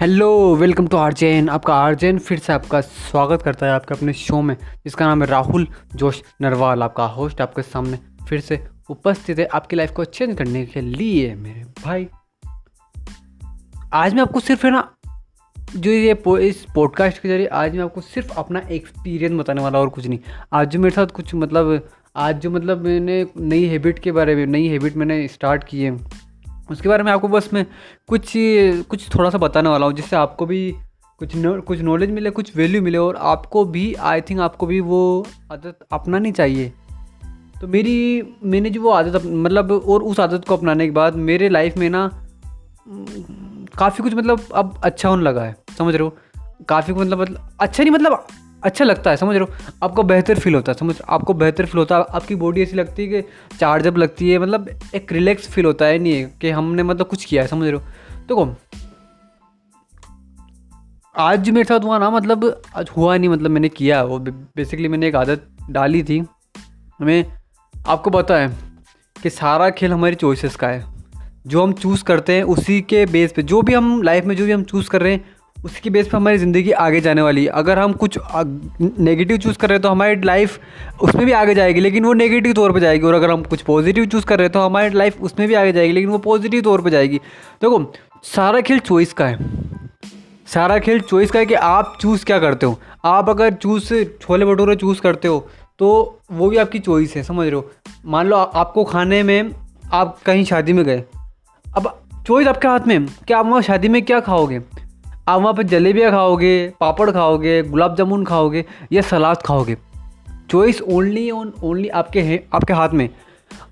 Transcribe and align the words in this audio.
Hello 0.00 0.54
welcome 0.56 0.86
to 0.86 0.96
आरजेन 0.96 1.48
आपका 1.48 1.74
आरजेन 1.76 2.18
फिर 2.18 2.38
से 2.38 2.52
आपका 2.52 2.80
स्वागत 2.80 3.42
करता 3.42 3.66
है 3.66 3.72
आपके 3.72 3.94
अपने 3.94 4.12
शो 4.12 4.40
में 4.42 4.54
जिसका 4.84 5.06
नाम 5.06 5.22
है 5.22 5.28
राहुल 5.28 5.66
जोश 5.94 6.22
नरवाल। 6.42 6.82
आपका 6.82 7.04
होस्ट 7.06 7.40
आपके 7.40 7.62
सामने 7.62 7.98
फिर 8.28 8.40
से 8.40 8.58
उपस्थित 8.90 9.38
है 9.38 9.46
आपकी 9.46 9.76
लाइफ 9.76 9.90
को 9.90 10.04
चेंज 10.04 10.36
करने 10.38 10.64
के 10.66 10.80
लिए 10.80 11.34
मेरे 11.34 11.64
भाई। 11.84 12.06
आज 13.92 14.14
मैं 14.14 14.22
आपको 14.22 14.40
सिर्फ़ 14.40 14.66
है 14.66 14.72
ना 14.72 14.88
जो 15.76 15.90
ये 15.90 16.14
पो, 16.14 16.38
इस 16.38 16.64
पॉडकास्ट 16.74 17.22
के 17.22 17.28
ज़रिए 17.28 17.46
आज 17.46 17.76
मैं 17.76 17.84
आपको 17.84 18.00
सिर्फ़ 18.00 18.32
अपना 18.38 18.62
एक्सपीरियंस 18.70 19.38
बताने 19.40 19.62
वाला 19.62 19.80
और 19.80 19.88
कुछ 19.88 20.06
नहीं। 20.06 20.18
आज 20.52 20.70
जो 20.70 20.80
मेरे 20.80 20.94
साथ 20.94 21.14
कुछ 21.14 21.34
मतलब 21.34 21.88
आज 22.16 22.40
जो 22.40 22.50
मतलब 22.50 22.84
मैंने 22.84 23.24
नई 23.36 23.64
हैबिट 23.66 23.98
के 23.98 24.12
बारे 24.12 24.36
में 24.36 24.46
नई 24.46 24.66
हैबिट 24.68 24.96
मैंने 24.96 25.26
स्टार्ट 25.28 25.64
की 25.64 25.82
है 25.82 25.96
उसके 26.70 26.88
बारे 26.88 27.02
में 27.02 27.12
आपको 27.12 27.28
बस 27.28 27.50
मैं 27.52 27.66
कुछ 28.08 28.32
कुछ 28.88 29.08
थोड़ा 29.14 29.30
सा 29.30 29.38
बताने 29.38 29.68
वाला 29.68 29.86
हूँ 29.86 29.94
जिससे 29.94 30.16
आपको 30.16 30.46
भी 30.46 30.74
कुछ 31.18 31.36
नो, 31.36 31.60
कुछ 31.60 31.80
नॉलेज 31.80 32.10
मिले 32.10 32.30
कुछ 32.30 32.56
वैल्यू 32.56 32.82
मिले 32.82 32.98
और 32.98 33.16
आपको 33.16 33.64
भी 33.64 33.94
आई 33.94 34.20
थिंक 34.20 34.40
आपको 34.40 34.66
भी 34.66 34.80
वो 34.80 35.26
आदत 35.52 35.78
अपनानी 35.92 36.32
चाहिए। 36.32 36.72
तो 37.60 37.68
मेरी 37.68 38.22
मैंने 38.44 38.70
जो 38.70 38.82
वो 38.82 38.90
आदत 38.90 39.22
मतलब 39.26 39.72
और 39.72 40.02
उस 40.02 40.20
आदत 40.20 40.44
को 40.48 40.56
अपनाने 40.56 40.84
के 40.84 40.90
बाद 40.90 41.14
मेरे 41.14 41.48
लाइफ 41.48 41.76
में 41.76 41.90
ना 41.90 42.08
काफ़ी 43.78 44.02
कुछ 44.04 44.14
मतलब 44.14 44.40
अब 44.54 44.80
अच्छा 44.84 45.08
होने 45.08 45.22
लगा 45.22 45.42
है 45.42 45.56
समझ 45.78 45.94
रहे 45.94 46.04
हो? 46.04 46.16
काफ़ी 46.68 46.94
मतलब 46.94 47.20
मतलब 47.20 47.56
अच्छा 47.60 47.82
नहीं 47.82 47.92
मतलब 47.92 48.26
अच्छा 48.64 48.84
लगता 48.84 49.10
है, 49.10 49.16
समझ 49.16 49.36
रहे 49.36 49.44
हो? 49.44 49.74
आपको 49.82 50.02
बेहतर 50.02 50.38
फील 50.38 50.54
होता 50.54 50.72
है, 50.72 50.78
समझ 50.78 50.94
आपको 51.08 51.34
बेहतर 51.34 51.66
फील 51.66 51.78
होता 51.78 51.96
है, 51.96 52.04
आपकी 52.10 52.34
बॉडी 52.34 52.62
ऐसी 52.62 52.76
लगती 52.76 53.06
है 53.06 53.22
कि 53.22 53.28
चार्जअप 53.58 53.96
लगती 53.96 54.30
है 54.30 54.38
मतलब 54.38 54.68
एक 54.94 55.12
रिलैक्स 55.12 55.48
फील 55.48 55.64
होता 55.64 55.84
है, 55.84 55.98
नहीं 55.98 56.26
कि 56.40 56.50
हमने 56.50 56.82
मतलब 56.82 57.06
कुछ 57.06 57.24
किया 57.24 57.42
है, 57.42 57.48
समझ 57.48 57.62
रहे 57.62 57.72
हो? 57.72 57.82
देखो, 58.20 58.54
आज 61.16 61.50
मेरे 61.50 61.64
साथ 61.64 61.80
हुआ 61.80 61.98
ना 61.98 62.10
मतलब 62.10 62.62
आज 62.76 62.88
हुआ 62.96 63.16
नहीं 63.16 63.28
मतलब 63.28 63.50
मैंने 63.50 63.68
किया, 63.68 64.02
वो 64.02 64.18
बेसिकली 64.18 64.88
मैंने 64.88 65.08
एक 65.08 65.14
आदत 65.14 65.46
डाली 65.70 66.02
थी। 66.02 66.18
हमें 67.00 67.24
आपको 67.86 68.10
पता 68.10 68.36
है 68.36 68.48
कि 69.22 69.30
सारा 69.30 69.70
खेल 69.70 69.92
हमारी 69.92 70.14
चॉइसेस 70.14 70.56
का 70.56 70.68
है। 70.68 70.84
जो 71.46 71.62
हम 71.62 71.72
चूज़ 71.72 72.04
करते 72.04 72.32
हैं 72.32 72.42
उसी 72.42 72.80
के 72.80 73.06
बेस 73.06 73.32
पे, 73.32 73.42
जो 73.42 73.62
भी 73.62 73.74
हम 73.74 74.02
लाइफ 74.02 74.24
में 74.24 74.36
जो 74.36 74.44
भी 74.44 74.52
हम 74.52 74.62
चूज़ 74.62 74.90
कर 74.90 75.02
रहे 75.02 75.12
हैं 75.12 75.24
उसकी 75.64 75.90
बेस 75.90 76.06
पर 76.08 76.16
हमारी 76.16 76.38
ज़िंदगी 76.38 76.70
आगे 76.72 77.00
जाने 77.00 77.22
वाली 77.22 77.44
है। 77.44 77.50
अगर 77.52 77.78
हम 77.78 77.92
कुछ 77.94 78.18
नेगेटिव 78.32 79.36
चूज़ 79.36 79.56
कर 79.58 79.68
रहे 79.68 79.76
हैं 79.76 79.82
तो 79.82 79.88
हमारी 79.88 80.20
लाइफ 80.22 80.58
उसमें 81.02 81.24
भी 81.26 81.32
आगे 81.32 81.54
जाएगी, 81.54 81.80
लेकिन 81.80 82.04
वो 82.04 82.12
नेगेटिव 82.14 82.52
तौर 82.52 82.72
पे 82.72 82.80
जाएगी। 82.80 83.06
और 83.06 83.14
अगर 83.14 83.30
हम 83.30 83.42
कुछ 83.44 83.62
पॉजिटिव 83.62 84.06
चूज़ 84.06 84.26
कर 84.26 84.38
रहे 84.38 84.44
हैं 84.44 84.52
तो 84.52 84.60
हमारी 84.60 84.90
लाइफ 84.90 85.20
उसमें 85.22 85.46
भी 85.48 85.54
आगे 85.54 85.72
जाएगी, 85.72 85.92
लेकिन 85.92 86.10
वो 86.10 86.18
पॉजिटिव 86.20 86.62
तौर 86.62 86.82
पे 86.82 86.90
जाएगी। 86.90 87.18
देखो, 87.62 87.92
सारा 88.26 88.60
खेल 88.60 88.78
चॉइस 88.80 89.12
का 89.12 89.26
है। 89.26 89.38
सारा 90.48 90.78
खेल 90.78 91.00
चॉइस 91.00 91.30
का 91.30 91.38
है 91.38 91.46
कि 91.46 91.54
आप 91.54 91.96
चूज़ 92.00 92.24
क्या 92.24 92.38
करते 92.38 92.66
हो। 92.66 92.78
आप 93.04 93.28
अगर 93.30 93.52
चूज़ 93.52 93.92
छोले 94.20 94.44
भटूरे 94.44 94.76
चूज़ 94.76 95.00
करते 95.00 95.28
हो 95.28 95.46
तो 95.78 96.18
वो 96.32 96.48
भी 96.48 96.56
आपकी 96.56 96.78
चॉइस 96.78 97.14
है, 97.16 97.22
समझ 97.22 97.46
रहे 97.46 97.56
हो? 97.56 97.70
मान 98.06 98.26
लो 98.26 98.36
आपको 98.36 98.84
खाने 98.84 99.22
में 99.22 99.50
आप 99.92 100.18
कहीं 100.26 100.44
शादी 100.44 100.72
में 100.72 100.84
गए। 100.84 101.02
अब 101.66 101.96
चॉइस 102.26 102.48
आपके 102.48 102.68
हाथ 102.68 102.86
में 102.86 103.06
कि 103.06 103.34
आप 103.34 103.46
वहाँ 103.46 103.62
शादी 103.62 103.88
में 103.88 104.02
क्या 104.02 104.20
खाओगे? 104.20 104.60
आप 105.30 105.40
वहाँ 105.42 105.54
पर 105.54 105.62
जलेबियाँ 105.62 106.10
खाओगे, 106.10 106.72
पापड़ 106.80 107.10
खाओगे, 107.10 107.62
गुलाब 107.62 107.96
जामुन 107.96 108.24
खाओगे, 108.24 108.64
या 108.92 109.02
सलाद 109.02 109.36
खाओगे। 109.36 109.76
चॉइस 110.50 110.82
ओनली 110.82 111.30
ऑन 111.30 111.52
ओनली 111.62 111.88
आपके 111.88 112.20
है, 112.20 112.46
आपके 112.54 112.72
हाथ 112.72 112.88
में। 112.88 113.08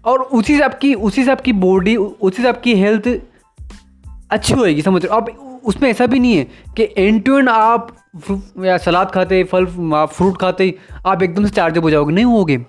और 0.05 0.19
उसी 0.19 0.56
से 0.56 0.62
आपकी, 0.62 0.95
उसी 0.95 1.25
से 1.25 1.31
आपकी 1.31 1.53
बॉडी 1.53 1.97
उसी 1.97 2.42
से 2.42 2.48
आपकी 2.48 2.75
हेल्थ 2.75 3.09
अच्छी 4.31 4.55
होएगी, 4.55 4.83
समझ 4.83 5.05
रहे 5.05 5.17
अब 5.17 5.61
उसमें 5.65 5.91
ऐसा 5.91 6.06
भी 6.06 6.19
नहीं 6.19 6.37
है 6.37 6.44
कि 6.77 6.94
एंड 6.99 7.22
टू 7.25 7.38
एंड 7.38 7.49
आप 7.49 7.97
या 8.65 8.77
सलाद 8.78 9.10
खाते, 9.10 9.44
फल 9.44 9.66
फ्रूट 10.12 10.38
खाते, 10.38 10.75
आप 11.06 11.22
एकदम 11.22 11.44
से 11.44 11.50
चार्जअप 11.50 11.84
हो 11.84 11.91
जाओगे। 11.91 12.15
नहीं 12.15 12.25
होगे। 12.25 12.66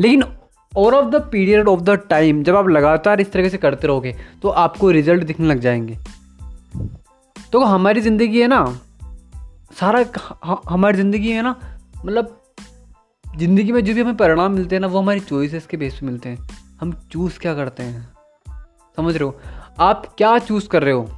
लेकिन 0.00 0.22
over 0.76 0.94
of 0.94 1.06
the 1.06 1.14
period 1.14 1.68
of 1.68 1.80
the 1.80 1.90
time 2.10 2.42
जब 2.42 2.56
आप 2.56 2.68
लगातार 2.68 3.20
इस 3.20 3.32
तरीके 3.32 3.48
से 3.48 3.58
करते 3.58 3.86
रहोगे 3.86 4.14
तो 4.42 4.48
आपको 4.48 4.90
रिज़ल्ट 4.90 5.24
दिखने 5.24 5.46
लग 5.46 5.58
जाएँगे। 5.58 5.98
तो 7.52 7.62
हमारी 7.64 8.00
ज़िंदगी 8.00 8.40
है 8.40 8.46
ना, 8.46 8.64
सारा 9.72 10.04
हमारी 10.68 10.96
ज़िंदगी 10.96 11.30
है 11.30 11.42
ना 11.42 11.54
मतलब 11.96 12.34
ज़िंदगी 13.26 13.72
में 13.72 13.84
जो 13.84 13.94
भी 13.94 14.00
हमें 14.00 14.16
परिणाम 14.16 14.52
मिलते 14.52 14.76
हैं 14.76 14.80
ना, 14.80 14.86
वो 14.86 14.98
हमारी 14.98 15.20
चॉइसेस 15.20 15.66
के 15.66 15.76
बेस 15.76 15.94
पे 15.94 16.06
मिलते 16.06 16.28
हैं। 16.28 16.48
हम 16.80 16.92
चूज़ 17.12 17.38
क्या 17.38 17.54
करते 17.54 17.82
हैं? 17.82 18.08
समझ 18.98 19.14
रहे 19.16 19.24
हो? 19.24 19.38
आप 19.78 20.06
क्या 20.18 20.38
चूज़ 20.38 20.68
कर 20.68 20.82
रहे 20.82 20.94
हो? 20.94 21.08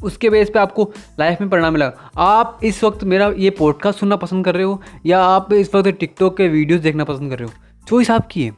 उसके 0.00 0.30
बेस 0.30 0.50
पे 0.50 0.58
आपको 0.58 0.90
लाइफ 1.20 1.40
में 1.40 1.50
परिणाम 1.50 1.72
मिला। 1.72 1.90
आप 2.18 2.60
इस 2.64 2.82
वक्त 2.84 3.04
मेरा 3.04 3.30
ये 3.38 3.50
पॉडकास्ट 3.50 4.00
सुनना 4.00 4.16
पसंद 4.16 4.44
कर 4.44 4.54
रहे 4.54 4.64
हो, 4.64 4.80
या 5.06 5.24
आप 5.24 5.52
इस 5.52 5.74
वक्त 5.74 5.88
टिकटॉक 5.90 6.36
के 6.36 6.48
वीडियोस 6.48 6.80
देखना 6.80 7.04
पसंद 7.04 7.30
कर 7.30 7.38
रहे 7.38 7.48
हो? 7.48 7.54
चॉइस 7.86 8.10
आपकी 8.10 8.44
है। 8.44 8.54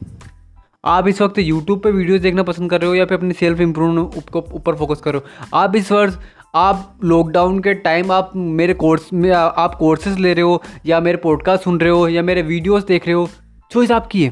आप 0.85 1.07
इस 1.07 1.21
वक्त 1.21 1.37
यूट्यूब 1.39 1.79
पे 1.79 1.91
वीडियोस 1.91 2.21
देखना 2.21 2.43
पसंद 2.43 2.69
कर 2.69 2.81
रहे 2.81 2.89
हो, 2.89 2.95
या 2.95 3.05
फिर 3.05 3.17
अपनी 3.17 3.33
सेल्फ 3.33 3.59
इम्प्रूवमेंट 3.59 4.35
ऊपर 4.35 4.75
फोकस 4.75 5.01
कर 5.01 5.13
रहे 5.13 5.21
हो? 5.21 5.57
आप 5.57 5.75
इस 5.75 5.91
वर्ष 5.91 6.17
आप 6.55 6.99
लॉकडाउन 7.03 7.59
के 7.59 7.73
टाइम 7.73 8.11
आप 8.11 8.31
मेरे 8.35 8.73
कोर्स 8.73 9.13
में, 9.13 9.31
आप 9.31 9.75
कोर्सेज 9.75 10.19
ले 10.19 10.33
रहे 10.33 10.41
हो, 10.41 10.61
या 10.85 10.99
मेरे 10.99 11.17
पॉडकास्ट 11.17 11.63
सुन 11.63 11.79
रहे 11.79 11.89
हो, 11.89 12.07
या 12.07 12.21
मेरे 12.21 12.41
वीडियोस 12.41 12.83
देख 12.83 13.05
रहे 13.05 13.13
हो 13.13 13.29
चॉइस 13.71 13.91
आपकी 13.91 14.23
है। 14.23 14.31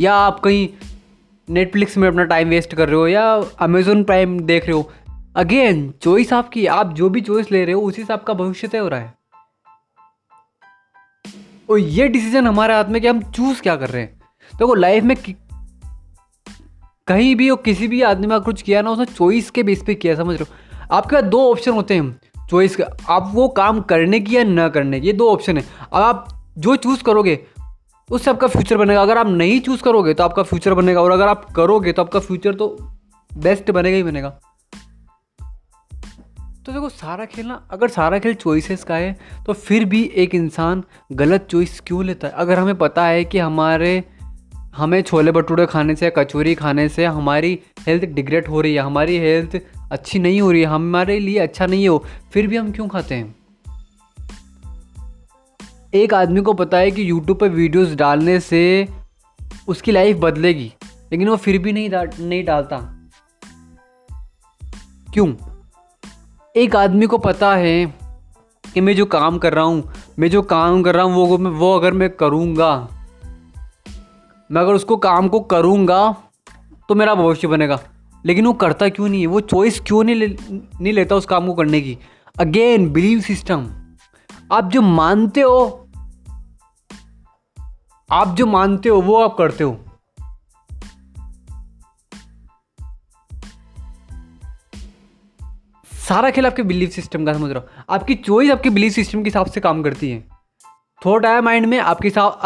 या 0.00 0.14
आप 0.14 0.40
कहीं 0.40 0.68
नेटफ्लिक्स 1.50 1.96
में 1.96 2.08
अपना 2.08 2.24
टाइम 2.24 2.48
वेस्ट 2.48 2.74
कर 2.74 2.88
रहे 2.88 2.96
हो, 2.96 3.06
या 3.06 3.44
अमेजोन 3.58 4.04
प्राइम 4.04 4.40
देख 4.40 4.64
रहे 4.64 4.72
हो। 4.72 4.90
अगेन 5.36 5.92
चॉइस 6.02 6.32
आपकी 6.32 6.66
आप 6.66 6.92
जो 6.92 7.08
भी 7.08 7.20
चॉइस 7.20 7.52
ले 7.52 7.64
रहे 7.64 7.74
हो, 7.74 7.80
उसी 7.80 8.04
से 8.04 8.12
आपका 8.12 8.34
भविष्य 8.34 8.68
तय 8.68 8.78
हो 8.78 8.88
रहा 8.88 9.00
है। 9.00 9.14
और 11.70 11.78
ये 11.78 12.08
डिसीज़न 12.08 12.46
हमारे 12.46 12.74
हाथ 12.74 12.84
में 12.84 13.02
कि 13.02 13.08
हम 13.08 13.22
चूज़ 13.22 13.62
क्या 13.62 13.76
कर 13.76 13.88
रहे 13.88 14.02
हैं। 14.02 14.20
देखो 14.52 14.66
तो 14.66 14.74
लाइफ 14.74 15.04
में 15.04 15.16
कहीं 17.06 17.36
भी 17.36 17.48
हो 17.48 17.56
किसी 17.56 17.88
भी 17.88 18.02
आदमी 18.02 18.26
में 18.26 18.40
कुछ 18.40 18.62
किया 18.62 18.82
ना, 18.82 18.90
उसने 18.90 19.04
चॉइस 19.04 19.50
के 19.50 19.62
बेस 19.62 19.82
पे 19.86 19.94
किया, 19.94 20.14
समझ 20.14 20.36
रहे 20.36 20.44
हो। 20.50 20.69
आपके 20.90 21.16
पास 21.16 21.24
दो 21.24 21.50
ऑप्शन 21.50 21.70
होते 21.70 21.94
हैं 21.94 22.20
चॉइस 22.50 22.76
आप 23.08 23.30
वो 23.34 23.48
काम 23.48 23.80
करने 23.80 24.20
की 24.20 24.36
या 24.36 24.44
ना 24.44 24.68
करने 24.68 25.00
की, 25.00 25.06
ये 25.06 25.12
दो 25.12 25.30
ऑप्शन 25.32 25.56
है। 25.56 25.64
अब 25.92 26.02
आप 26.02 26.28
जो 26.58 26.76
चूज़ 26.76 27.02
करोगे 27.02 27.38
उससे 28.10 28.30
आपका 28.30 28.46
फ्यूचर 28.46 28.76
बनेगा। 28.76 29.02
अगर 29.02 29.18
आप 29.18 29.26
नहीं 29.26 29.60
चूज़ 29.60 29.82
करोगे 29.82 30.14
तो 30.14 30.24
आपका 30.24 30.42
फ्यूचर 30.42 30.74
बनेगा। 30.74 31.02
और 31.02 31.10
अगर 31.10 31.28
आप 31.28 31.44
करोगे 31.52 31.92
तो 31.92 32.02
आपका 32.02 32.20
फ्यूचर 32.20 32.54
तो 32.54 32.76
बेस्ट 33.30 33.70
बनेगा 33.70 33.96
ही 33.96 34.02
बनेगा। 34.02 34.30
तो 36.66 36.72
देखो, 36.72 36.88
सारा 36.88 37.24
खेल 37.24 37.46
ना 37.46 37.68
अगर 37.70 37.88
सारा 37.88 38.18
खेल 38.18 38.34
चॉइसेस 38.34 38.84
का 38.84 38.94
है 38.94 39.16
तो 39.46 39.52
फिर 39.52 39.84
भी 39.84 40.02
एक 40.14 40.34
इंसान 40.34 40.82
गलत 41.12 41.46
चॉइस 41.50 41.80
क्यों 41.80 42.04
लेता 42.04 42.28
है? 42.28 42.34
अगर 42.36 42.58
हमें 42.58 42.74
पता 42.74 43.04
है 43.06 43.24
कि 43.24 43.38
हमारे 43.38 44.04
हमें 44.74 45.00
छोले 45.02 45.32
भटूरे 45.32 45.66
खाने 45.66 45.94
से, 45.94 46.12
कचौरी 46.18 46.54
खाने 46.54 46.88
से 46.88 47.04
हमारी 47.04 47.58
हेल्थ 47.86 48.04
डिग्रेड 48.04 48.48
हो 48.48 48.60
रही 48.60 48.74
है, 48.74 48.80
हमारी 48.80 49.16
हेल्थ 49.18 49.60
अच्छी 49.92 50.18
नहीं 50.18 50.40
हो 50.40 50.50
रही 50.50 50.60
है, 50.60 50.66
हमारे 50.66 51.18
लिए 51.18 51.38
अच्छा 51.38 51.66
नहीं 51.66 51.88
हो 51.88 52.04
फिर 52.32 52.46
भी 52.46 52.56
हम 52.56 52.70
क्यों 52.72 52.88
खाते 52.88 53.14
हैं? 53.14 53.34
एक 55.94 56.14
आदमी 56.14 56.40
को 56.40 56.52
पता 56.52 56.78
है 56.78 56.90
कि 56.90 57.08
यूट्यूब 57.10 57.38
पर 57.38 57.48
वीडियोस 57.48 57.94
डालने 57.94 58.38
से 58.40 58.88
उसकी 59.68 59.92
लाइफ 59.92 60.16
बदलेगी, 60.16 60.72
लेकिन 61.12 61.28
वो 61.28 61.36
फिर 61.36 61.58
भी 61.58 61.72
नहीं 61.72 61.90
नहीं 62.20 62.44
डालता। 62.44 62.76
क्यों? 65.12 65.32
एक 66.54 66.76
आदमी 66.76 67.06
को 67.06 67.18
पता 67.18 67.54
है 67.54 67.86
कि 68.64 68.80
मैं 68.80 68.94
जो 68.96 69.06
काम 69.06 69.38
कर 69.38 69.54
रहा 69.54 69.64
हूँ, 69.64 69.92
मैं 70.18 70.30
जो 70.30 70.42
काम 70.42 70.82
कर 70.82 70.94
रहा 70.94 71.04
हूँ, 71.04 71.14
वो 71.14 71.38
वो 71.50 71.74
अगर 71.78 71.92
मैं 71.92 72.10
करूँगा 72.10 72.88
मैं 74.50 74.60
अगर 74.60 74.72
उसको 74.72 74.96
काम 74.96 75.28
को 75.28 75.40
करूँगा 75.40 76.16
तो 76.88 76.94
मेरा 76.94 77.14
भविष्य 77.14 77.48
बनेगा। 77.48 77.78
लेकिन 78.26 78.46
वो 78.46 78.52
करता 78.52 78.88
क्यों 78.88 79.08
नहीं 79.08 79.20
है? 79.20 79.26
वो 79.26 79.40
चॉइस 79.40 79.80
क्यों 79.80 80.04
नहीं 80.04 80.16
ले, 80.16 80.36
नहीं 80.52 80.92
लेता 80.92 81.14
उस 81.14 81.26
काम 81.26 81.46
को 81.46 81.54
करने 81.54 81.80
की? 81.80 81.98
अगेन 82.38 82.92
बिलीव 82.92 83.20
सिस्टम 83.20 83.70
आप 84.52 84.64
जो 84.64 84.82
मानते 84.82 85.40
हो, 85.40 85.88
आप 88.10 88.28
जो 88.28 88.46
मानते 88.46 88.88
हो, 88.88 89.00
वो 89.00 89.22
आप 89.22 89.36
करते 89.38 89.64
हो। 89.64 89.84
सारा 95.92 96.30
खेल 96.30 96.46
आपके 96.46 96.62
बिलीफ 96.62 96.90
सिस्टम 96.90 97.26
का, 97.26 97.32
समझ 97.32 97.50
रहा 97.50 97.60
हो? 97.60 97.82
आपकी 97.90 98.14
चॉइस 98.14 98.50
आपके 98.50 98.70
बिलीफ 98.70 98.92
सिस्टम 98.92 99.18
के 99.18 99.24
हिसाब 99.24 99.46
से 99.46 99.60
काम 99.60 99.82
करती 99.82 100.10
है। 100.10 100.24
थॉट 101.06 101.26
आया 101.26 101.40
माइंड 101.40 101.66
में, 101.66 101.78
आपके 101.78 102.08
हिसाब 102.08 102.40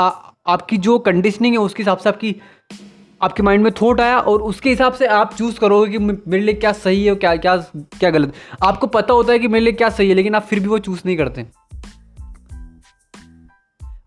आपकी 0.47 0.77
जो 0.79 0.99
कंडीशनिंग 0.99 1.55
है, 1.55 1.59
उसके 1.59 1.83
हिसाब 1.83 1.99
से 1.99 2.09
आपकी, 2.09 2.37
आपके 3.23 3.43
माइंड 3.43 3.65
में 3.65 3.71
थॉट 3.73 4.01
आया 4.01 4.19
और 4.19 4.43
उसके 4.43 4.71
हिसाब 4.71 4.93
से 4.93 5.07
आप 5.07 5.35
चूज़ 5.35 5.59
करोगे 5.59 5.91
कि 5.93 5.99
मेरे 5.99 6.41
लिए 6.41 6.55
क्या 6.55 6.73
सही 6.73 7.05
है 7.05 7.11
और 7.13 7.19
क्या 7.19 7.37
क्या 7.37 7.57
क्या 7.75 8.11
गलत 8.11 8.33
आपको 8.63 8.87
पता 8.87 9.15
होता 9.15 9.33
है 9.33 9.39
कि 9.39 9.49
मेरे 9.49 9.65
लिए 9.65 9.73
क्या 9.73 9.91
सही 9.91 10.09
है, 10.09 10.15
लेकिन 10.15 10.35
आप 10.35 10.43
फिर 10.43 10.61
भी 10.61 10.67
वो 10.67 10.79
चूज़ 10.79 11.03
नहीं 11.07 11.17
करते। 11.17 11.47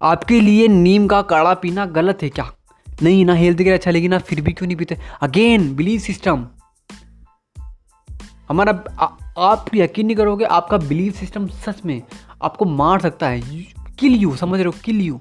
आपके 0.02 0.40
लिए 0.42 0.68
नीम 0.68 1.08
का 1.08 1.22
काढ़ा 1.22 1.54
पीना 1.54 1.86
गलत 1.86 2.24
है 2.24 2.30
क्या? 2.30 2.52
नहीं, 3.04 3.26
ना 3.26 3.34
हेल्थ 3.34 3.58
के 3.58 3.64
लिए 3.64 3.74
अच्छा 3.74 3.92
लेकिन 3.92 4.14
आप 4.14 4.22
फिर 4.22 4.42
भी 4.42 4.54
क्यों 4.54 4.68
नहीं 4.68 4.78
पीते? 4.78 4.98
अगेन 5.22 5.76
बिलीव 5.76 6.00
सिस्टम 6.00 6.48
हमारा 8.50 8.72
आप 9.40 9.66
यकीन 9.76 10.06
नहीं 10.06 10.16
करोगे, 10.16 10.46
आपका 10.46 10.78
बिलीव 10.78 11.12
सिस्टम 11.12 11.48
सच 11.48 11.82
में 11.86 12.02
आपको 12.44 12.66
मार 12.66 13.00
सकता 13.00 13.28
है। 13.28 13.42
किल 14.00 14.16
यू 14.16 14.36
समझ 14.36 14.60
रहे 14.60 14.66
हो? 14.66 14.74
किल 14.86 15.02
यू 15.02 15.20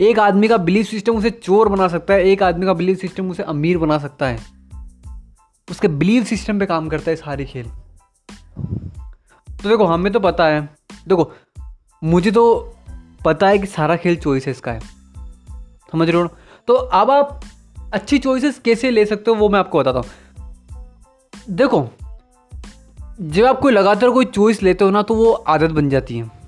एक 0.00 0.18
आदमी 0.18 0.48
का 0.48 0.56
बिलीव 0.56 0.84
सिस्टम 0.84 1.16
उसे 1.16 1.30
चोर 1.30 1.68
बना 1.68 1.88
सकता 1.88 2.14
है, 2.14 2.24
एक 2.24 2.42
आदमी 2.42 2.66
का 2.66 2.72
बिलीव 2.74 2.96
सिस्टम 2.96 3.30
उसे 3.30 3.42
अमीर 3.42 3.78
बना 3.78 3.98
सकता 3.98 4.26
है। 4.26 4.38
उसके 5.68 5.88
बिलीव 5.88 6.24
सिस्टम 6.24 6.58
पे 6.58 6.66
काम 6.66 6.88
करता 6.88 7.10
है 7.10 7.16
सारी 7.16 7.44
खेल। 7.44 7.66
तो 9.48 9.68
देखो, 9.68 9.84
हमें 9.84 10.12
तो 10.12 10.20
पता 10.20 10.46
है, 10.46 10.60
देखो, 11.08 11.30
मुझे 12.02 12.30
तो 12.30 12.74
पता 13.24 13.48
है 13.48 13.58
कि 13.58 13.66
सारा 13.66 13.96
खेल 13.96 14.16
चॉइसेस 14.16 14.60
का 14.60 14.72
है। 14.72 14.80
समझ 15.92 16.08
रहे 16.10 16.22
हो 16.22 16.28
तो 16.68 16.74
अब 16.74 17.10
आप 17.10 17.40
अच्छी 17.92 18.18
चॉइसेस 18.18 18.58
कैसे 18.58 18.90
ले 18.90 19.06
सकते 19.06 19.30
हो, 19.30 19.36
वो 19.36 19.48
मैं 19.48 19.60
आपको 19.60 19.78
बताता 19.78 19.98
हूँ। 19.98 20.08
देखो, 21.50 21.88
जब 23.20 23.44
आप 23.44 23.60
कोई 23.60 23.72
लगातार 23.72 24.10
कोई 24.10 24.24
चॉइस 24.24 24.62
लेते 24.62 24.84
हो 24.84 24.90
ना 24.90 25.02
तो 25.02 25.14
वो 25.14 25.32
आदत 25.32 25.70
बन 25.70 25.88
जाती 25.88 26.18
है। 26.18 26.39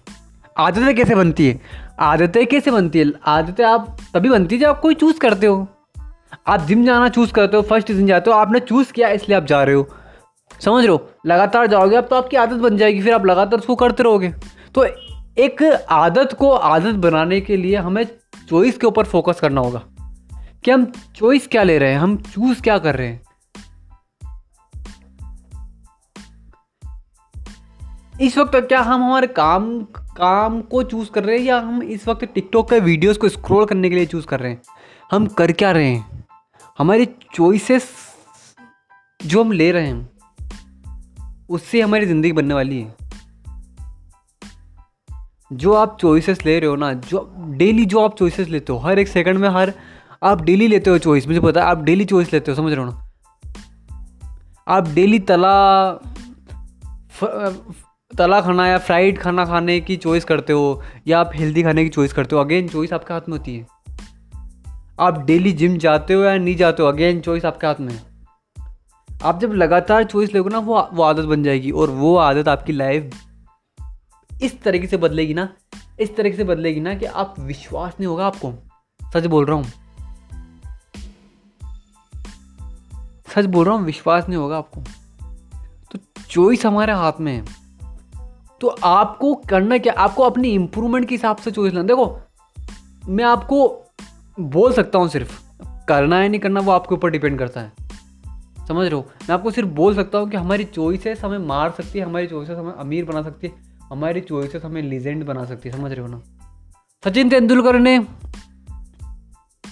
आदतें 0.58 0.94
कैसे 0.94 1.14
बनती 1.14 1.48
है? 1.48 1.60
आदतें 2.00 2.46
कैसे 2.46 2.70
बनती 2.70 2.98
है? 2.98 3.12
आदतें 3.26 3.64
आप 3.64 3.96
तभी 4.14 4.28
बनती 4.28 4.54
है 4.54 4.60
जब 4.60 4.68
आप 4.68 4.80
कोई 4.80 4.94
चूज़ 4.94 5.18
करते 5.18 5.46
हो। 5.46 5.68
आप 6.46 6.60
जिम 6.60 6.84
जाना 6.84 7.08
चूज़ 7.08 7.32
करते 7.32 7.56
हो 7.56 7.62
फ़र्स्ट 7.62 7.92
दिन 7.92 8.06
जाते 8.06 8.30
हो, 8.30 8.36
आपने 8.36 8.60
चूज़ 8.60 8.92
किया, 8.92 9.08
इसलिए 9.08 9.38
आप 9.38 9.44
जा 9.44 9.62
रहे 9.62 9.74
हो। 9.74 9.88
समझ 10.60 10.84
रहे 10.84 10.92
हो? 10.92 11.10
लगातार 11.26 11.66
जाओगे 11.66 11.96
आप 11.96 12.06
तो 12.10 12.16
आपकी 12.16 12.36
आदत 12.36 12.56
बन 12.56 12.76
जाएगी, 12.76 13.02
फिर 13.02 13.14
आप 13.14 13.26
लगातार 13.26 13.58
उसको 13.58 13.76
करते 13.76 14.02
रहोगे। 14.02 14.34
तो 14.74 14.84
एक 15.38 15.86
आदत 15.90 16.32
को 16.32 16.50
आदत 16.52 16.94
बनाने 16.94 17.40
के 17.40 17.56
लिए 17.56 17.76
हमें 17.76 18.04
चॉइस 18.50 18.78
के 18.78 18.86
ऊपर 18.86 19.04
फोकस 19.04 19.40
करना 19.40 19.60
होगा। 19.60 19.82
कि 20.64 20.70
हम 20.70 20.92
चॉइस 21.16 21.48
क्या 21.48 21.62
ले 21.62 21.78
रहे 21.78 21.92
हैं? 21.92 21.98
हम 21.98 22.16
चूज़ 22.16 22.62
क्या 22.62 22.78
कर 22.78 22.96
रहे 22.96 23.06
हैं? 23.06 23.22
इस 28.20 28.38
वक्त 28.38 28.56
क्या 28.56 28.80
हम 28.80 29.02
हमारे 29.02 29.26
काम 29.26 29.82
काम 30.16 30.60
को 30.62 30.82
चूज़ 30.82 31.10
कर 31.10 31.24
रहे 31.24 31.38
हैं 31.38 31.44
या 31.44 31.58
हम 31.58 31.82
इस 31.82 32.08
वक्त 32.08 32.24
टिकटॉक 32.24 32.70
के 32.70 32.80
वीडियोस 32.80 33.16
को 33.16 33.28
स्क्रॉल 33.28 33.64
करने 33.66 33.88
के 33.90 33.94
लिए 33.94 34.06
चूज़ 34.06 34.26
कर 34.26 34.40
रहे 34.40 34.50
हैं? 34.50 34.62
हम 35.12 35.26
कर 35.26 35.52
क्या 35.52 35.70
रहे 35.72 35.88
हैं? 35.88 36.24
हमारी 36.78 37.06
चॉइसेस 37.34 37.88
जो 39.26 39.44
हम 39.44 39.52
ले 39.52 39.72
रहे 39.72 39.86
हैं, 39.86 40.08
उससे 41.50 41.80
हमारी 41.82 42.06
ज़िंदगी 42.06 42.32
बनने 42.32 42.54
वाली 42.54 42.80
है। 42.80 42.94
जो 45.52 45.72
आप 45.72 45.98
चॉइसेस 46.00 46.44
ले 46.46 46.58
रहे 46.60 46.70
हो 46.70 46.76
ना, 46.76 46.92
जो 46.92 47.34
डेली 47.38 47.84
जो 47.84 48.00
आप 48.00 48.16
चॉइसेस 48.18 48.48
लेते 48.48 48.72
हो, 48.72 48.78
हर 48.78 48.98
एक 48.98 49.08
सेकंड 49.08 49.38
में 49.38 49.48
हर, 49.48 49.72
आप 50.22 50.42
डेली 50.42 50.68
लेते 50.68 50.90
हो 50.90 50.98
चॉइस 50.98 51.26
मुझे 51.26 51.40
पता 51.40 51.62
है, 51.62 51.66
आप 51.66 51.82
डेली 51.82 52.04
चॉइस 52.04 52.32
लेते 52.32 52.50
हो, 52.50 52.56
समझ 52.56 52.72
रहे 52.72 52.84
हो 52.84 52.90
ना? 52.90 53.10
आप 54.68 54.88
डेली 54.88 55.18
तला 55.18 55.52
तला 58.18 58.40
खाना 58.40 58.66
या 58.68 58.78
फ्राइड 58.78 59.18
खाना 59.18 59.44
खाने 59.44 59.80
की 59.80 59.96
चॉइस 59.96 60.24
करते 60.24 60.52
हो, 60.52 60.82
या 61.06 61.20
आप 61.20 61.30
हेल्दी 61.34 61.62
खाने 61.62 61.82
की 61.82 61.88
चॉइस 61.88 62.12
करते 62.12 62.36
हो? 62.36 62.40
अगेन 62.40 62.68
चॉइस 62.68 62.92
आपके 62.92 63.14
हाथ 63.14 63.20
में 63.28 63.38
होती 63.38 63.56
है। 63.56 63.66
आप 65.00 65.24
डेली 65.24 65.52
जिम 65.52 65.76
जाते 65.78 66.14
हो 66.14 66.22
या 66.22 66.36
नहीं 66.38 66.56
जाते 66.56 66.82
हो? 66.82 66.88
अगेन 66.88 67.20
चॉइस 67.20 67.44
आपके 67.44 67.66
हाथ 67.66 67.74
में 67.80 67.92
है। 67.92 68.02
आप 69.24 69.40
जब 69.40 69.52
लगातार 69.52 70.04
चॉइस 70.04 70.34
लोगे 70.34 70.50
ना, 70.50 70.58
वो 70.58 70.88
वो 70.92 71.02
आदत 71.02 71.24
बन 71.24 71.42
जाएगी, 71.42 71.70
और 71.70 71.90
वो 71.90 72.16
आदत 72.16 72.48
आपकी 72.48 72.72
लाइफ 72.72 73.10
इस 74.42 74.62
तरीके 74.62 74.86
से 74.86 74.96
बदलेगी 74.96 75.34
ना, 75.34 75.48
इस 76.00 76.16
तरीके 76.16 76.36
से 76.36 76.44
बदलेगी 76.44 76.80
ना 76.80 76.94
कि 76.94 77.06
आप 77.06 77.34
विश्वास 77.40 77.92
नहीं 78.00 78.06
होगा 78.06 78.26
आपको। 78.26 78.52
सच 79.14 79.26
बोल 79.26 79.44
रहा 79.44 79.56
हूँ। 79.56 79.64
सच 83.36 83.44
बोल 83.44 83.66
रहा 83.66 83.74
हूँ, 83.74 83.84
विश्वास 83.84 84.28
नहीं 84.28 84.38
होगा 84.38 84.58
आपको। 84.58 84.80
तो 85.92 86.22
चॉइस 86.28 86.66
हमारे 86.66 86.92
हाथ 86.92 87.12
में 87.20 87.32
है। 87.32 87.61
तो 88.62 88.68
आपको 88.68 89.34
करना 89.34 89.78
क्या? 89.78 89.92
आपको 89.92 90.22
अपनी 90.22 90.48
इंप्रूवमेंट 90.48 91.08
के 91.08 91.14
हिसाब 91.14 91.36
से 91.36 91.50
चॉइस 91.50 91.72
लेना। 91.72 91.86
देखो, 91.86 92.18
मैं 93.08 93.24
आपको 93.24 93.82
बोल 94.40 94.72
सकता 94.72 94.98
हूँ 94.98 95.08
सिर्फ़, 95.08 95.42
करना 95.88 96.16
है, 96.16 96.28
नहीं 96.28 96.40
करना, 96.40 96.60
वो 96.60 96.72
आपके 96.72 96.94
ऊपर 96.94 97.10
डिपेंड 97.10 97.38
करता 97.38 97.60
है। 97.60 97.72
समझ 98.68 98.86
रहे 98.86 98.94
हो? 98.94 99.08
मैं 99.28 99.34
आपको 99.34 99.50
सिर्फ़ 99.50 99.68
बोल 99.68 99.94
सकता 99.94 100.18
हूँ 100.18 100.30
कि 100.30 100.36
हमारी 100.36 100.64
चॉइसेस 100.64 101.24
हमें 101.24 101.38
मार 101.38 101.70
सकती 101.70 101.98
है, 101.98 102.04
हमारी 102.04 102.26
चॉइसेस 102.26 102.58
हमें 102.58 102.72
अमीर 102.72 103.04
बना 103.04 103.22
सकती 103.22 103.46
है, 103.46 103.52
हमारी 103.90 104.20
चॉइसेस 104.20 104.64
हमें 104.64 104.82
लीजेंड 104.82 105.26
बना 105.26 105.44
सकती 105.44 105.68
है, 105.68 105.76
समझ 105.76 105.92
रहे 105.92 106.00
हो 106.00 106.06
ना? 106.06 106.22
सचिन 107.04 107.28
तेंदुलकर 107.28 107.78
ने 107.78 107.98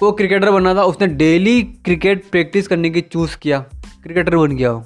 वो 0.00 0.12
क्रिकेटर 0.12 0.50
बना 0.50 0.75
था, 0.75 0.84
उसने 0.84 1.06
डेली 1.06 1.62
क्रिकेट 1.62 2.31
प्रैक्टिस 2.31 2.69
करने 2.69 2.90
की 2.90 3.00
चूज़ 3.00 3.36
किया। 3.36 3.60
क्रिकेटर 4.02 4.36
बन 4.36 4.56
गया 4.56 4.70
हो 4.70 4.84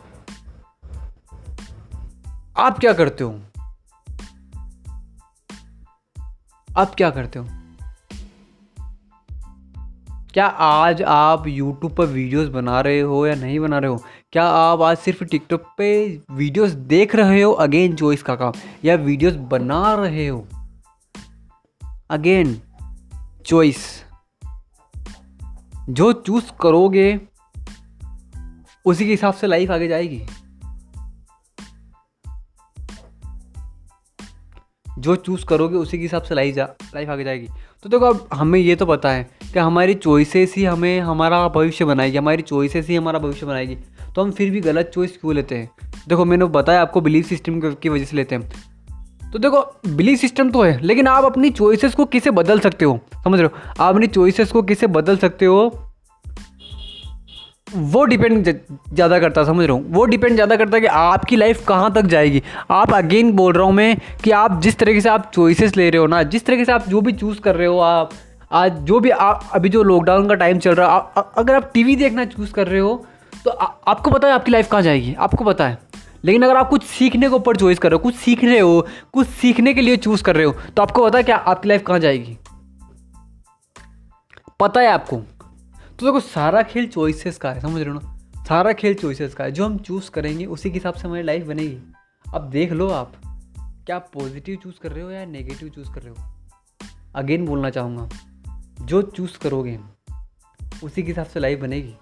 आप 2.57 2.79
क्या 2.79 2.93
करते 2.93 3.25
हो? 3.25 3.41
आप 6.79 6.95
क्या 6.95 7.11
करते 7.11 7.39
हो? 7.39 7.47
क्या 10.35 10.47
आज 10.47 11.03
आप 11.03 11.45
YouTube 11.45 11.95
पर 11.95 12.07
वीडियोस 12.07 12.49
बना 12.49 12.81
रहे 12.81 13.01
हो 13.01 13.27
या 13.27 13.35
नहीं 13.35 13.61
बना 13.61 13.79
रहे 13.79 13.91
हो? 13.91 14.05
क्या 14.33 14.45
आप 14.45 14.81
आज 14.81 14.97
सिर्फ़ 14.97 15.25
टिकटॉक 15.25 15.65
पे 15.79 16.21
वीडियोस 16.31 16.71
देख 16.71 17.15
रहे 17.15 17.43
हो 17.43 17.53
अगेन 17.53 17.97
चॉइस 17.97 18.23
का 18.23 18.37
काम 18.37 18.53
या 18.85 18.95
वीडियोस 18.95 19.35
बना 19.35 19.95
रहे 19.95 20.29
हो? 20.29 20.49
अगेन 22.11 22.63
चॉइस 23.47 24.05
जो 25.89 26.13
चूज़ 26.13 26.45
करोगे, 26.61 27.21
उसी 28.85 29.05
के 29.05 29.11
हिसाब 29.11 29.35
से 29.35 29.47
लाइफ 29.47 29.71
आगे 29.71 29.89
जाएगी। 29.89 30.27
जो 35.05 35.17
चूज़ 35.17 35.45
करोगे 35.47 35.77
उसी 35.77 35.97
के 35.97 36.03
हिसाब 36.03 36.23
से 36.23 36.35
लाइफ 36.35 36.55
जा 36.55 36.69
लाइफ 36.95 37.09
आगे 37.09 37.25
जाएगी। 37.25 37.49
तो 37.83 37.89
देखो 37.89 38.05
अब 38.05 38.29
हमें 38.35 38.59
ये 38.61 38.77
तो 38.77 38.87
पता 38.87 39.11
है 39.11 39.29
कि 39.53 39.59
हमारी 39.59 39.95
चॉइसेस 39.95 40.55
ही 40.57 40.65
हमें 40.65 41.01
हमारा 41.01 41.49
भविष्य 41.49 41.85
बनाएगी, 41.85 42.17
हमारी 42.17 42.43
चॉइसेस 42.43 42.89
ही 42.89 42.97
हमारा 42.97 43.19
भविष्य 43.19 43.47
बनाएगी। 43.47 43.77
तो 44.15 44.23
हम 44.23 44.31
फिर 44.31 44.51
भी 44.51 44.61
गलत 44.61 44.91
चॉइस 44.95 45.17
क्यों 45.17 45.35
लेते 45.35 45.55
हैं? 45.55 45.71
देखो 46.09 46.25
मैंने 46.25 46.45
बताया 46.45 46.83
आपको 46.83 47.01
बिलीफ 47.01 47.27
सिस्टम 47.27 47.61
की 47.61 47.89
वजह 47.89 48.05
से 48.05 48.17
लेते 48.17 48.35
हैं। 48.35 48.53
तो 49.33 49.39
देखो 49.39 49.61
बिलीफ 49.97 50.19
सिस्टम 50.19 50.51
तो 50.51 50.63
है, 50.63 50.81
लेकिन 50.83 51.07
आप 51.07 51.25
अपनी 51.25 51.51
चॉइसेस 51.51 51.95
को 51.95 52.05
किसे 52.05 52.31
बदल 52.31 52.61
सकते 52.61 52.85
हो? 52.85 53.01
समझ 53.25 53.41
रहे 53.41 53.49
हो? 53.49 53.85
आप 53.85 53.95
अपनी 53.95 54.07
चॉइसेस 54.07 54.53
को 54.53 54.63
किसे 54.63 54.87
बदल 54.87 55.17
सकते 55.17 55.47
हो? 55.47 55.84
वो 57.75 58.05
डिपेंड 58.05 58.47
ज़्यादा 58.47 59.19
करता 59.19 59.45
समझ 59.45 59.67
रहा 59.67 59.77
हूँ? 59.77 59.93
वो 59.93 60.05
डिपेंड 60.07 60.35
ज़्यादा 60.35 60.57
करता 60.57 60.77
है 60.77 60.81
कि 60.81 60.87
आपकी 60.89 61.37
लाइफ 61.37 61.65
कहाँ 61.69 61.93
तक 61.95 62.03
जाएगी। 62.07 62.43
आप 62.71 62.93
अगेन 62.95 63.33
बोल 63.33 63.53
रहा 63.53 63.65
हूँ 63.65 63.73
मैं 63.73 63.97
कि 64.25 64.31
आप 64.33 64.61
जिस 64.63 64.79
तरीके 64.79 65.01
से 65.01 65.09
आप 65.09 65.31
चॉइसेस 65.35 65.77
ले 65.77 65.89
रहे 65.91 66.01
हो 66.01 66.07
ना 66.07 66.23
जिस 66.25 66.47
तरीके 66.47 66.65
से 66.65 66.73
आप 66.73 66.89
जो 66.89 67.01
भी 67.01 67.13
चूज़ 67.13 67.41
कर 67.41 67.57
रहे 67.57 67.67
हो 67.67 67.79
आप 67.79 68.11
आज 68.53 68.79
जो 68.81 69.01
भी 69.01 69.11
आप 69.11 69.49
अभी 69.55 69.69
जो 69.69 69.83
लॉकडाउन 69.83 70.29
का 70.29 70.35
टाइम 70.35 70.59
चल 70.59 70.75
रहा 70.75 70.97
है 71.17 71.25
अगर 71.39 71.55
आप 71.55 71.71
टीवी 71.75 71.97
देखना 71.97 72.25
चूज़ 72.27 72.53
कर 72.53 72.69
रहे 72.69 72.81
हो 72.81 73.05
तो 73.45 73.51
आ, 73.51 73.67
आपको 73.87 74.11
पता 74.11 74.29
है 74.29 74.35
आपकी 74.35 74.53
लाइफ 74.53 74.69
कहाँ 74.71 74.83
जाएगी। 74.83 75.15
आपको 75.19 75.45
पता 75.45 75.67
है। 75.69 75.79
लेकिन 76.25 76.43
अगर 76.43 76.57
आप 76.57 76.69
कुछ 76.69 76.85
सीखने 76.85 77.29
के 77.29 77.35
ऊपर 77.35 77.57
चॉइस 77.57 77.79
कर 77.79 77.91
रहे 77.91 77.97
हो 77.97 78.03
कुछ 78.03 78.15
सीख 78.17 78.45
रहे 78.45 78.59
हो 78.59 78.87
कुछ 79.13 79.27
सीखने 79.31 79.75
के 79.75 79.81
लिए 79.81 79.97
चूज़ 79.99 80.23
कर 80.23 80.37
रहे 80.37 80.47
हो 80.47 80.55
तो 80.77 80.83
आपको 80.83 81.05
पता 81.05 81.19
है 81.19 81.25
क्या 81.25 81.37
आपकी 81.37 81.69
लाइफ 81.69 81.83
कहाँ 81.87 81.99
जाएगी। 81.99 82.37
पता 84.61 84.81
है 84.81 84.89
आपको। 84.89 85.23
तो 85.99 86.07
देखो, 86.07 86.21
सारा 86.21 86.63
खेल 86.63 86.87
चॉइसेस 86.89 87.39
का 87.39 87.53
है, 87.53 87.61
समझ 87.61 87.83
रहे 87.83 87.95
हो 87.95 88.01
ना? 88.01 88.19
सारा 88.45 88.73
खेल 88.73 88.95
चॉइसेस 88.95 89.35
का 89.35 89.45
है। 89.45 89.53
जो 89.53 89.65
हम 89.65 89.79
चूज़ 89.79 90.11
करेंगे, 90.11 90.47
उसी 90.47 90.71
के 90.71 90.75
हिसाब 90.75 90.95
से 90.95 91.09
हमारी 91.09 91.23
लाइफ 91.23 91.47
बनेगी। 91.47 91.79
अब 92.35 92.51
देख 92.51 92.73
लो 92.73 92.89
आप, 92.89 93.13
क्या 93.59 93.99
पॉजिटिव 93.99 94.57
चूज़ 94.57 94.75
कर 94.83 94.93
रहे 94.93 95.05
हो 95.05 95.11
या 95.11 95.25
नेगेटिव 95.25 95.69
चूज़ 95.69 95.93
कर 95.93 96.03
रहे 96.03 96.15
हो? 96.15 96.35
अगेन 97.15 97.47
बोलना 97.47 97.71
चाहूँगा, 97.71 98.09
जो 98.81 99.03
चूज़ 99.03 99.39
करोगे, 99.39 99.81
उसी 100.85 101.03
के 101.03 101.09
हिसाब 101.09 101.27
से 101.27 101.41
लाइफ 101.41 101.61
बनेगी। 101.61 101.95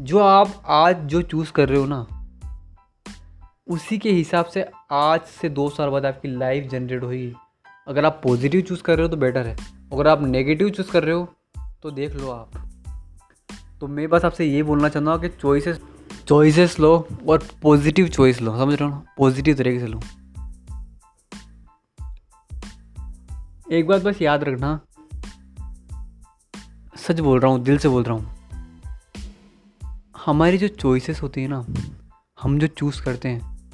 जो 0.00 0.18
आप 0.18 0.62
आज 0.66 0.96
जो 0.96 1.22
चूज़ 1.22 1.52
कर 1.52 1.68
रहे 1.68 1.78
हो 1.78 1.86
ना, 1.86 2.26
उसी 3.68 3.98
के 3.98 4.12
हिसाब 4.12 4.44
से 4.44 4.66
आज 4.92 5.20
से 5.20 5.48
दो 5.48 5.70
साल 5.70 5.88
बाद 5.88 6.06
आपकी 6.06 6.28
लाइफ 6.28 6.70
जनरेट 6.70 7.02
होगी 7.02 7.34
अगर 7.88 8.04
आप 8.04 8.20
पॉजिटिव 8.24 8.60
चूज़ 8.60 8.82
कर 8.82 8.96
रहे 8.96 9.02
हो 9.02 9.08
तो 9.08 9.16
बेटर 9.16 9.46
है। 9.46 9.56
अगर 9.92 10.08
आप 10.08 10.22
नेगेटिव 10.22 10.70
चूज़ 10.70 10.90
कर 10.90 11.04
रहे 11.04 11.14
हो 11.14 11.35
तो 11.82 11.90
देख 11.90 12.14
लो 12.14 12.30
आप। 12.30 12.50
तो 13.80 13.86
मैं 13.86 14.08
बस 14.08 14.24
आपसे 14.24 14.44
ये 14.44 14.62
बोलना 14.62 14.88
चाहता 14.88 15.10
हूँ 15.10 15.20
कि 15.20 15.28
चॉइसेस 15.28 15.80
चॉइसेस 16.28 16.80
लो 16.80 17.08
और 17.28 17.48
पॉजिटिव 17.62 18.08
चॉइस 18.08 18.40
लो, 18.40 18.58
समझ 18.58 18.74
रहे 18.74 18.88
हो 18.88 18.94
ना? 18.94 19.04
पॉजिटिव 19.18 19.56
तरीके 19.56 19.80
से 19.80 19.86
लो। 19.86 20.00
एक 23.72 23.86
बात 23.86 24.02
बस 24.02 24.22
याद 24.22 24.44
रखना। 24.44 24.80
सच 26.96 27.20
बोल 27.20 27.40
रहा 27.40 27.52
हूँ, 27.52 27.62
दिल 27.62 27.78
से 27.78 27.88
बोल 27.88 28.02
रहा 28.02 28.16
हूँ। 28.16 28.36
हमारी 30.26 30.58
जो 30.58 30.68
चॉइसेस 30.68 31.22
होती 31.22 31.42
है 31.42 31.48
ना, 31.48 31.66
हम 32.40 32.58
जो 32.58 32.66
चूज़ 32.66 33.02
करते 33.02 33.28
हैं, 33.28 33.70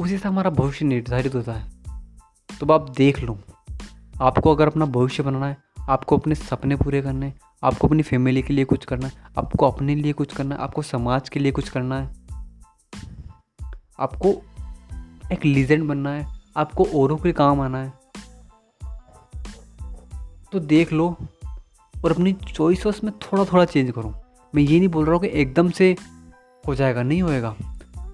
उसी 0.00 0.18
से 0.18 0.28
हमारा 0.28 0.50
भविष्य 0.50 0.84
निर्धारित 0.84 1.34
होता 1.34 1.52
है। 1.52 1.70
तो 2.60 2.72
आप 2.72 2.90
देख 2.90 3.20
लो। 3.20 3.38
आपको 4.22 4.54
अगर 4.54 4.66
अपना 4.66 4.84
भविष्य 4.84 5.22
बनाना 5.22 5.46
है 5.46 5.67
आपको 5.88 6.16
अपने 6.18 6.34
सपने 6.34 6.76
पूरे 6.76 7.02
करने 7.02 7.26
हैं, 7.26 7.34
आपको 7.62 7.86
अपनी 7.86 8.02
फैमिली 8.02 8.42
के 8.42 8.54
लिए 8.54 8.64
कुछ 8.64 8.84
करना 8.84 9.06
है, 9.06 9.12
आपको 9.38 9.66
अपने 9.66 9.94
लिए 9.94 10.12
कुछ 10.12 10.32
करना 10.36 10.54
है, 10.54 10.60
आपको 10.60 10.82
समाज 10.82 11.28
के 11.28 11.40
लिए 11.40 11.52
कुछ 11.52 11.68
करना 11.68 12.00
है। 12.00 12.16
आपको 14.00 14.34
एक 15.32 15.44
लीजेंड 15.44 15.88
बनना 15.88 16.10
है, 16.10 16.26
आपको 16.56 16.84
औरों 16.94 17.16
के 17.16 17.32
काम 17.32 17.60
आना 17.60 17.82
है। 17.82 17.92
तो 20.52 20.60
देख 20.60 20.92
लो 20.92 21.08
और 21.94 22.12
अपनी 22.12 22.32
चॉइसेस 22.32 23.00
में 23.04 23.12
थोड़ा 23.22 23.44
थोड़ा 23.44 23.64
चेंज 23.64 23.90
करो। 23.90 24.14
मैं 24.54 24.62
ये 24.62 24.78
नहीं 24.78 24.88
बोल 24.88 25.04
रहा 25.04 25.14
हूँ 25.14 25.20
कि 25.22 25.30
एकदम 25.32 25.70
से 25.70 25.94
हो 26.64 26.74
जाएगा, 26.74 27.02
नहीं 27.02 27.22
होएगा। 27.22 27.54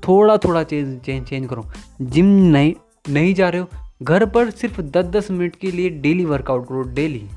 थोड़ा 0.08 0.36
थोड़ा 0.36 0.62
चेंज 0.62 1.00
चेंज 1.00 1.26
चेंज 1.28 1.48
करो। 1.48 1.64
जिम 2.02 2.26
नहीं 2.26 2.74
नहीं 3.08 3.34
जा 3.34 3.48
रहे 3.48 3.60
हो, 3.60 3.68
घर 4.02 4.26
पर 4.26 4.50
सिर्फ़ 4.50 4.80
दस 4.80 5.04
दस 5.06 5.30
मिनट 5.30 5.56
के 5.56 5.70
लिए 5.70 5.90
डेली 5.90 6.24
वर्कआउट 6.24 6.68
करो 6.68 6.82
डेली 6.82 7.28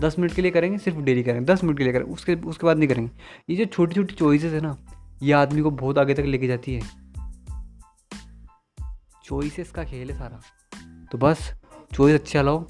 दस 0.00 0.18
मिनट 0.18 0.32
के 0.34 0.42
लिए 0.42 0.50
करेंगे, 0.50 0.78
सिर्फ़ 0.78 0.98
डेली 0.98 1.22
करेंगे, 1.22 1.52
दस 1.52 1.64
मिनट 1.64 1.78
के 1.78 1.84
लिए 1.84 1.92
करेंगे, 1.92 2.12
उसके 2.12 2.34
उसके 2.34 2.66
बाद 2.66 2.76
नहीं 2.76 2.88
करेंगे। 2.88 3.10
ये 3.50 3.56
जो 3.56 3.64
छोटी 3.64 3.94
छोटी 3.94 4.14
चॉइसेस 4.14 4.52
है 4.52 4.60
ना, 4.60 4.78
ये 5.22 5.32
आदमी 5.32 5.62
को 5.62 5.70
बहुत 5.70 5.98
आगे 5.98 6.14
तक 6.14 6.20
लेके 6.20 6.46
जाती 6.46 6.74
है। 6.74 7.06
चॉइसेस 9.24 9.70
का 9.70 9.84
खेल 9.84 10.10
है 10.10 10.18
सारा। 10.18 10.40
तो 11.12 11.18
बस 11.18 11.54
चॉइस 11.92 12.20
अच्छा 12.20 12.42
लाओ 12.42 12.66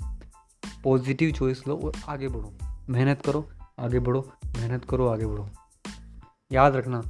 पॉजिटिव 0.84 1.32
चॉइस 1.32 1.68
लो 1.68 1.76
और 1.76 1.92
आगे 2.08 2.28
बढ़ो। 2.28 2.54
मेहनत 2.88 3.22
करो, 3.26 3.50
आगे 3.78 3.98
बढ़ो, 3.98 4.32
मेहनत 4.46 4.84
करो, 4.84 5.06
आगे 5.06 5.26
बढ़ो। 5.26 5.48
याद 6.52 6.76
रखना, 6.76 7.02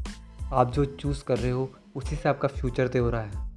आप 0.53 0.73
जो 0.73 0.85
चूज़ 0.85 1.25
कर 1.25 1.39
रहे 1.39 1.51
हो, 1.51 1.73
उसी 1.97 2.17
से 2.17 2.29
आपका 2.29 2.49
फ्यूचर 2.49 2.89
तय 2.89 2.99
हो 2.99 3.11
रहा 3.11 3.23
है। 3.23 3.51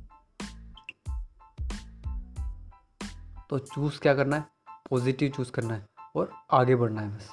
तो 3.49 3.59
चूज़ 3.59 3.99
क्या 3.99 4.13
करना 4.13 4.35
है? 4.35 4.45
पॉजिटिव 4.89 5.31
चूज़ 5.31 5.51
करना 5.51 5.73
है। 5.73 5.88
और 6.15 6.31
आगे 6.51 6.75
बढ़ना 6.75 7.01
है 7.01 7.15
बस। 7.15 7.29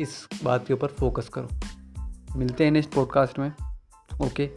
इस 0.00 0.28
बात 0.44 0.66
के 0.66 0.74
ऊपर 0.74 0.88
फोकस 0.88 1.28
करो। 1.28 1.48
मिलते 2.38 2.64
हैं 2.64 2.70
नेक्स्ट 2.70 2.94
पॉडकास्ट 2.94 3.38
में। 3.38 3.52
Okay 4.20 4.56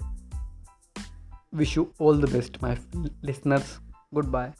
wish 1.53 1.77
you 1.77 1.87
all 2.01 2.25
the 2.25 2.31
best 2.31 2.63
my 2.63 2.77
listeners 3.23 3.79
goodbye 4.25 4.53